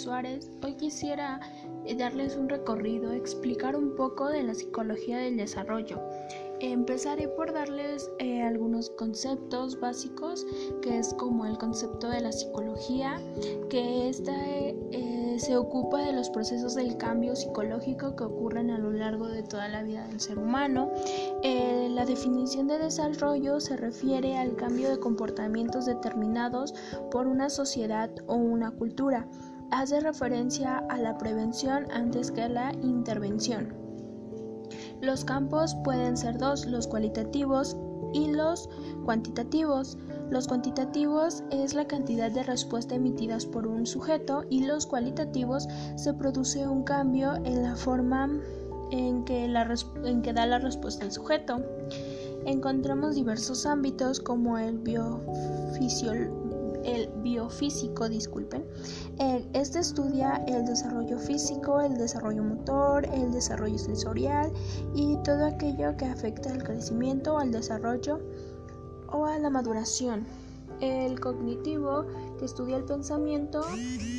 [0.00, 0.50] Suárez.
[0.62, 1.40] Hoy quisiera
[1.84, 6.00] eh, darles un recorrido, explicar un poco de la psicología del desarrollo.
[6.60, 10.46] Empezaré por darles eh, algunos conceptos básicos,
[10.82, 13.18] que es como el concepto de la psicología,
[13.70, 18.92] que esta eh, se ocupa de los procesos del cambio psicológico que ocurren a lo
[18.92, 20.90] largo de toda la vida del ser humano.
[21.42, 26.74] Eh, la definición de desarrollo se refiere al cambio de comportamientos determinados
[27.10, 29.26] por una sociedad o una cultura.
[29.70, 33.72] Hace referencia a la prevención antes que la intervención.
[35.00, 37.76] Los campos pueden ser dos, los cualitativos
[38.12, 38.68] y los
[39.04, 39.96] cuantitativos.
[40.28, 46.14] Los cuantitativos es la cantidad de respuesta emitidas por un sujeto y los cualitativos se
[46.14, 48.28] produce un cambio en la forma
[48.90, 49.44] en que,
[50.04, 51.62] en que da la respuesta el sujeto.
[52.44, 56.49] Encontramos diversos ámbitos como el biofisiol
[56.84, 58.64] el biofísico, disculpen.
[59.52, 64.50] Este estudia el desarrollo físico, el desarrollo motor, el desarrollo sensorial
[64.94, 68.20] y todo aquello que afecta al crecimiento, al desarrollo
[69.12, 70.24] o a la maduración.
[70.80, 72.06] El cognitivo,
[72.38, 73.62] que estudia el pensamiento,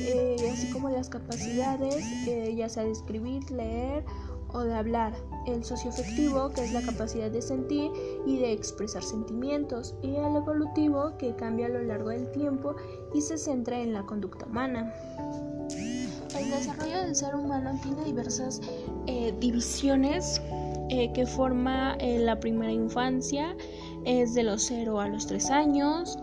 [0.00, 4.04] eh, así como las capacidades, eh, ya sea de escribir, leer
[4.52, 5.14] o de hablar,
[5.46, 7.90] el socioafectivo, que es la capacidad de sentir
[8.26, 12.74] y de expresar sentimientos, y el evolutivo, que cambia a lo largo del tiempo
[13.14, 14.92] y se centra en la conducta humana.
[16.38, 18.60] El desarrollo del ser humano tiene diversas
[19.06, 20.40] eh, divisiones
[20.90, 23.56] eh, que forma eh, la primera infancia,
[24.04, 26.18] es de los 0 a los 3 años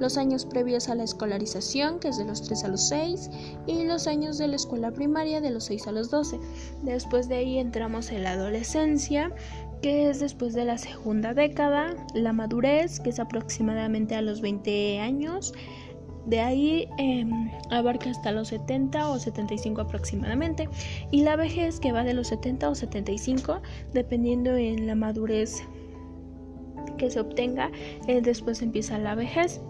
[0.00, 3.30] los años previos a la escolarización, que es de los 3 a los 6,
[3.66, 6.38] y los años de la escuela primaria, de los 6 a los 12.
[6.82, 9.32] Después de ahí entramos en la adolescencia,
[9.82, 15.00] que es después de la segunda década, la madurez, que es aproximadamente a los 20
[15.00, 15.52] años,
[16.26, 20.68] de ahí em, abarca hasta los 70 o 75 aproximadamente.
[21.10, 23.60] Y la vejez que va de los 70 o 75
[23.92, 25.62] dependiendo en la madurez
[27.02, 27.72] que se obtenga.
[28.06, 29.60] Eh, después empieza la vejez.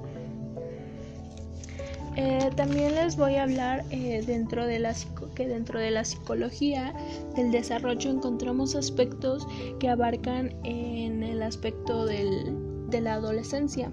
[2.14, 4.94] Eh, también les voy a hablar eh, dentro de la
[5.34, 6.92] que dentro de la psicología
[7.34, 9.46] del desarrollo encontramos aspectos
[9.80, 13.90] que abarcan en el aspecto de la adolescencia.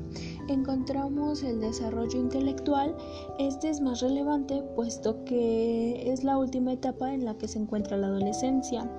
[0.50, 2.94] Encontramos el desarrollo intelectual.
[3.40, 7.96] Este es más relevante puesto que es la última etapa en la que se encuentra
[7.96, 8.92] la adolescencia.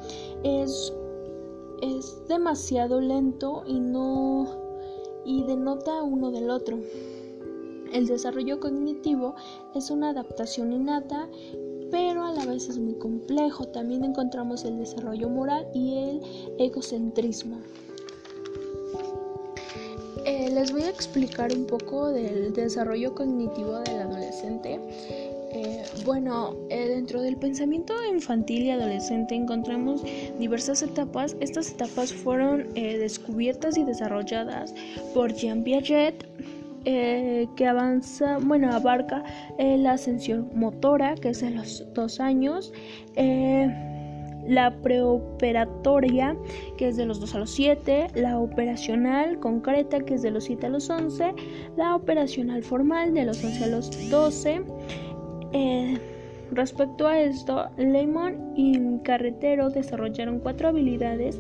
[0.45, 0.95] Es,
[1.83, 4.47] es demasiado lento y no
[5.25, 6.79] y denota uno del otro.
[7.93, 9.35] El desarrollo cognitivo
[9.75, 11.29] es una adaptación innata,
[11.91, 13.67] pero a la vez es muy complejo.
[13.69, 16.21] También encontramos el desarrollo moral y el
[16.59, 17.59] egocentrismo.
[20.25, 25.30] Eh, les voy a explicar un poco del desarrollo cognitivo del adolescente.
[25.53, 30.03] Eh, bueno, eh, dentro del pensamiento infantil y adolescente encontramos
[30.39, 31.37] diversas etapas.
[31.41, 34.75] Estas etapas fueron descubiertas y desarrolladas
[35.13, 36.25] por Jean Piaget,
[36.87, 39.23] eh, que avanza, bueno, abarca
[39.59, 42.73] eh, la ascensión motora, que es de los dos años,
[43.17, 43.69] eh,
[44.49, 46.35] la preoperatoria,
[46.79, 50.45] que es de los 2 a los 7, la operacional concreta, que es de los
[50.45, 51.35] 7 a los 11,
[51.77, 54.63] la operacional formal, de los 11 a los 12.
[56.53, 61.39] Respecto a esto, Lemon y Carretero desarrollaron cuatro habilidades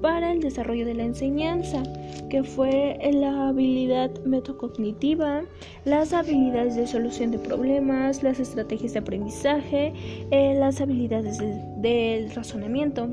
[0.00, 1.82] para el desarrollo de la enseñanza,
[2.30, 5.42] que fue la habilidad metacognitiva,
[5.84, 9.92] las habilidades de solución de problemas, las estrategias de aprendizaje,
[10.30, 11.38] eh, las habilidades
[11.78, 13.08] del razonamiento.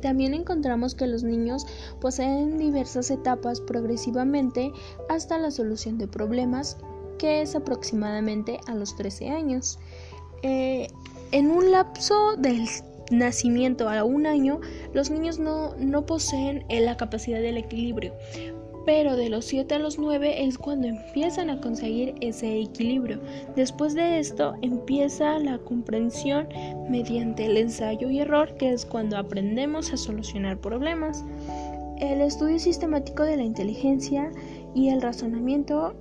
[0.00, 1.66] También encontramos que los niños
[2.00, 4.72] poseen diversas etapas progresivamente
[5.08, 6.78] hasta la solución de problemas,
[7.18, 9.78] que es aproximadamente a los 13 años.
[10.42, 10.88] Eh,
[11.32, 12.66] en un lapso del
[13.10, 14.60] nacimiento a un año,
[14.92, 18.14] los niños no, poseen la capacidad del equilibrio,
[18.86, 23.20] pero de los 7 a los 9 es cuando empiezan a conseguir ese equilibrio.
[23.56, 26.48] Después de esto empieza la comprensión
[26.88, 31.24] mediante el ensayo y error, que es cuando aprendemos a solucionar problemas.
[31.98, 34.30] El estudio sistemático de la inteligencia
[34.74, 35.96] y el razonamiento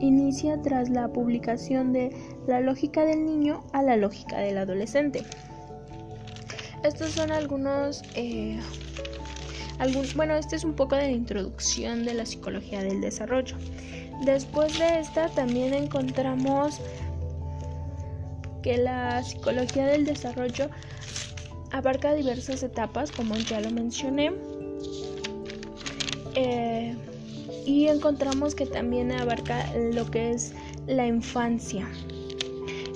[0.00, 2.10] inicia tras la publicación de
[2.46, 5.24] La lógica del niño a la lógica del adolescente.
[6.82, 8.58] Estos son algunos, eh,
[10.16, 13.56] bueno, este es un poco de la introducción de la psicología del desarrollo.
[14.24, 16.80] Después de esta también encontramos
[18.62, 20.68] que la psicología del desarrollo
[21.70, 24.32] abarca diversas etapas, como ya lo mencioné.
[26.34, 26.69] Eh,
[27.70, 30.52] y encontramos que también abarca lo que es
[30.88, 31.86] la infancia.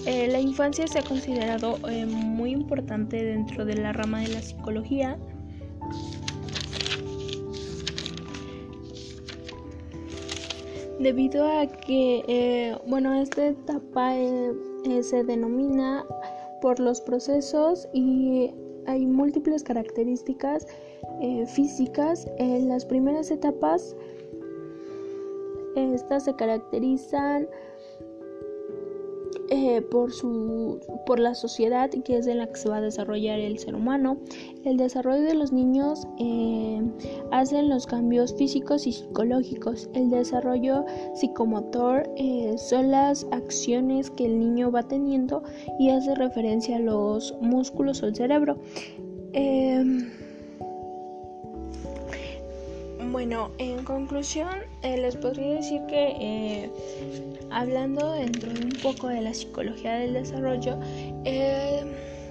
[0.05, 4.43] Eh, la infancia se ha considerado eh, muy importante dentro de la rama de la
[4.43, 5.17] psicología.
[10.99, 14.15] Debido a que, eh, bueno, esta etapa
[15.03, 16.05] se denomina
[16.61, 18.51] por los procesos y
[18.87, 20.67] hay múltiples características
[21.47, 22.27] físicas.
[22.39, 23.95] En las primeras etapas,
[25.77, 27.49] estas se caracterizan
[29.51, 33.39] eh, por, su, por la sociedad que es en la que se va a desarrollar
[33.39, 34.17] el ser humano.
[34.65, 36.83] El desarrollo de los niños eh,
[37.31, 39.91] hacen los cambios físicos y psicológicos.
[39.93, 40.85] El desarrollo
[41.15, 45.43] psicomotor eh, son las acciones que el niño va teniendo
[45.79, 48.59] y hace referencia a los músculos o el cerebro.
[53.15, 54.49] Bueno, en conclusión,
[54.83, 56.69] les podría decir que
[57.49, 60.81] Hablando dentro de un poco de la psicología del desarrollo,
[61.25, 61.85] eh,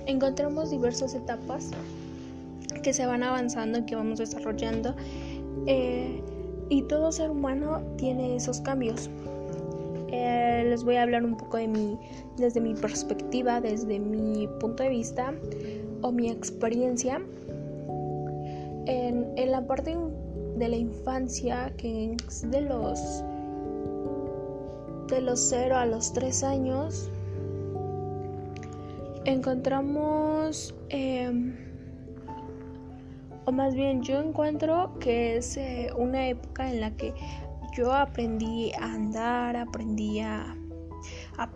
[0.07, 1.71] encontramos diversas etapas
[2.83, 4.93] que se van avanzando que vamos desarrollando.
[5.67, 6.21] Eh,
[6.67, 9.09] y todo ser humano tiene esos cambios.
[10.11, 11.97] Eh, les voy a hablar un poco de mi,
[12.35, 15.33] desde mi perspectiva, desde mi punto de vista
[16.01, 17.21] o mi experiencia.
[18.85, 19.95] En, en la parte
[20.63, 23.23] de la infancia, que es de los
[25.07, 27.09] de los 0 a los 3 años
[29.25, 31.55] encontramos, em,
[33.45, 37.13] o más bien yo encuentro que es eh, una época en la que
[37.75, 40.57] yo aprendí a andar, aprendí a,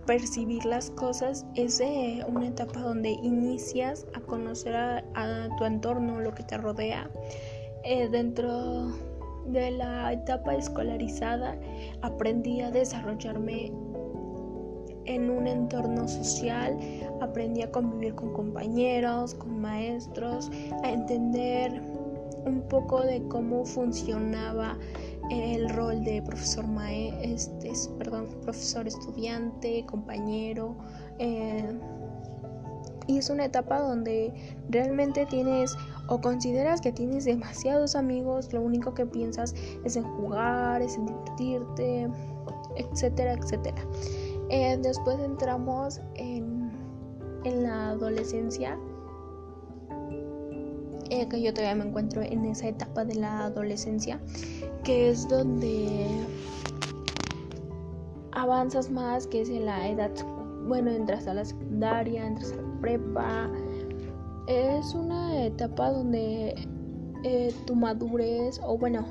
[0.05, 1.45] percibir las cosas.
[1.55, 1.81] Es
[2.27, 7.09] una etapa donde inicias a conocer a, tu entorno, lo que te rodea.
[7.89, 8.91] Eh, dentro
[9.45, 11.57] de la etapa escolarizada
[12.01, 13.71] aprendí a desarrollarme
[15.05, 16.77] en un entorno social,
[17.21, 20.51] aprendí a convivir con compañeros, con maestros,
[20.83, 21.81] a entender
[22.45, 24.77] un poco de cómo funcionaba
[25.31, 30.75] el rol de profesor mae, este, perdón, profesor estudiante, compañero.
[31.19, 31.79] Eh,
[33.07, 34.33] y es una etapa donde
[34.69, 35.75] realmente tienes
[36.07, 41.07] o consideras que tienes demasiados amigos, lo único que piensas es en jugar, es en
[41.07, 42.09] divertirte,
[42.75, 43.81] etcétera, etcétera.
[44.49, 46.71] Eh, después entramos en,
[47.43, 48.77] en la adolescencia,
[51.09, 54.19] eh, que yo todavía me encuentro en esa etapa de la adolescencia,
[54.83, 56.07] que es donde
[58.31, 60.11] avanzas más, que es en la edad,
[60.67, 63.49] bueno, entras a la secundaria, entras a la prepa,
[64.47, 66.55] es una etapa donde
[67.23, 69.05] eh, tu madurez o bueno,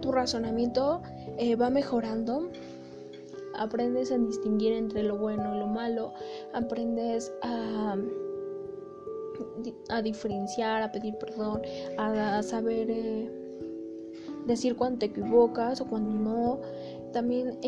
[0.00, 1.02] tu razonamiento
[1.38, 2.50] eh, va mejorando.
[3.54, 6.12] Aprendes a distinguir entre lo bueno y lo malo.
[6.54, 7.96] Aprendes a,
[9.90, 11.62] a diferenciar, a pedir perdón,
[11.98, 13.30] a, saber eh,
[14.46, 16.60] decir cuando te equivocas o cuando no.
[17.12, 17.58] También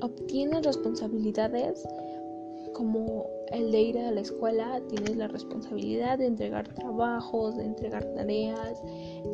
[0.00, 1.86] obtienes responsabilidades
[2.76, 8.04] como el de ir a la escuela, tienes la responsabilidad de entregar trabajos, de entregar
[8.14, 8.82] tareas,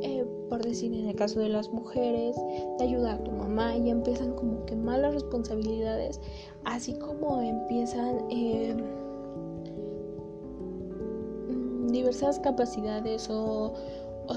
[0.03, 2.37] eh, por decir en el caso de las mujeres,
[2.79, 6.21] de ayudar a tu mamá, y empiezan como que malas responsabilidades,
[6.65, 8.77] así como empiezan eh,
[11.49, 13.75] mm, diversas capacidades o,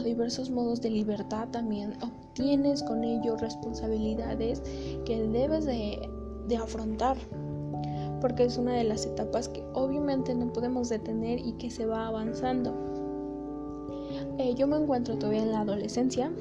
[0.04, 4.62] diversos modos de libertad también obtienes con ello responsabilidades
[5.06, 6.10] que debes de,
[6.50, 7.16] de afrontar
[8.26, 12.08] porque es una de las etapas que obviamente no podemos detener y que se va
[12.08, 12.74] avanzando.
[14.40, 16.32] Eh, yo me encuentro todavía en la adolescencia,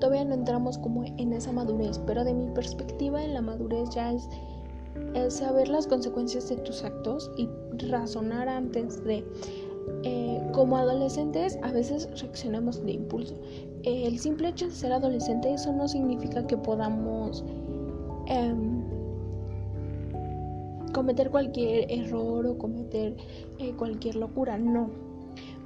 [0.00, 4.12] todavía no entramos como en esa madurez, pero de mi perspectiva en la madurez ya
[4.12, 4.28] es,
[5.32, 7.48] saber las consecuencias de tus actos y
[7.88, 9.24] razonar antes de...
[10.02, 13.34] Eh, como adolescentes a veces reaccionamos de impulso.
[13.84, 17.46] el simple hecho de ser adolescente eso no significa que podamos...
[18.26, 18.77] Em,
[20.90, 23.16] cometer cualquier error o cometer
[23.58, 24.90] eh, cualquier locura, no.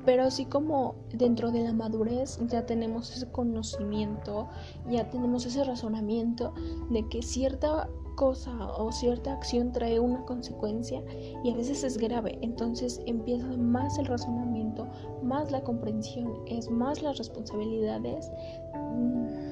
[0.04, 4.48] Pero sí como dentro de la madurez ya tenemos ese conocimiento,
[4.90, 6.52] ya tenemos ese razonamiento
[6.90, 11.02] de que cierta cosa o cierta acción trae una consecuencia
[11.44, 12.38] y a veces es grave.
[12.42, 14.88] Entonces empieza más el razonamiento,
[15.22, 18.30] más la comprensión, es más las responsabilidades.
[18.74, 19.51] Mm,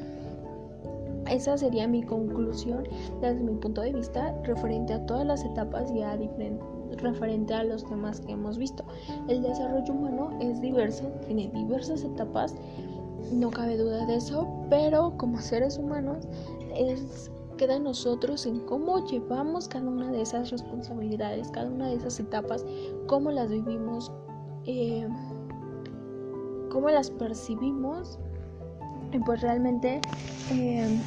[1.31, 2.85] esa sería mi conclusión
[3.21, 6.19] desde mi punto de vista referente a todas las etapas y a
[6.97, 8.85] referente a los temas que hemos visto.
[9.29, 12.55] El desarrollo humano es diverso, tiene diversas etapas,
[13.33, 16.27] no cabe duda de eso, pero como seres humanos
[16.75, 21.97] es queda en nosotros en cómo llevamos cada una de esas responsabilidades, cada una de
[21.97, 22.65] esas etapas,
[23.07, 24.11] cómo las vivimos,
[24.65, 25.07] eh,
[26.71, 28.19] cómo las percibimos.
[29.13, 30.01] Y pues realmente
[30.53, 30.99] eh,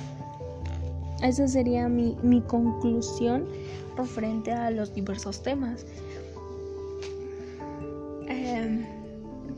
[1.23, 3.45] esa sería mi, mi conclusión
[3.97, 5.85] referente a los diversos temas.
[8.27, 8.85] Em,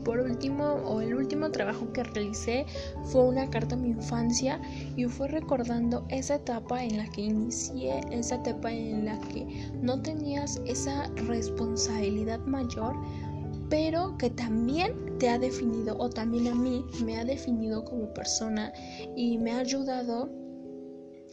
[0.04, 2.64] por último, o el último trabajo que realicé
[3.04, 4.60] fue una carta a mi infancia
[4.96, 9.44] y fue recordando esa etapa en la que inicié, esa etapa en la que
[9.82, 12.94] no tenías esa responsabilidad mayor,
[13.68, 18.72] pero que también te ha definido, o también a mí me ha definido como persona
[19.16, 20.45] y me ha ayudado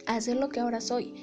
[0.06, 1.14] a hacer lo que ahora soy.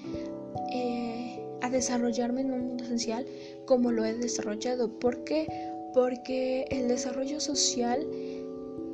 [0.74, 3.26] Eh, a desarrollarme en un mundo social
[3.66, 5.00] como lo he desarrollado.
[5.00, 5.48] ¿Por qué?
[5.94, 8.08] Porque el desarrollo social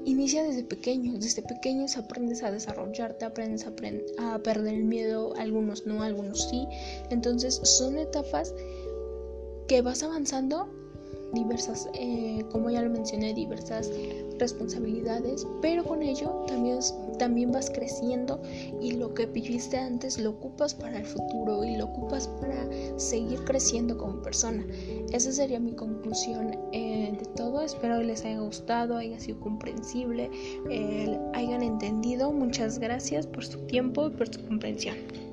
[0.06, 1.20] inicia desde pequeños.
[1.20, 6.68] Desde pequeños aprendes a desarrollarte, aprendes a, a perder el miedo, algunos no, algunos sí.
[7.10, 8.54] Entonces son etapas
[9.68, 10.70] que vas avanzando
[11.34, 13.92] diversas, eh, como ya lo mencioné, diversas
[14.40, 16.80] responsabilidades, pero con ello también,
[17.18, 18.42] también vas creciendo
[18.82, 22.68] y lo que viviste antes lo ocupas para el futuro y lo ocupas para
[22.98, 24.66] seguir creciendo como persona.
[25.12, 27.62] Esa sería mi conclusión eh, de todo.
[27.62, 30.30] Espero les haya gustado, haya sido comprensible,
[30.70, 32.32] eh, hayan entendido.
[32.32, 35.27] Muchas gracias por su tiempo y por su comprensión.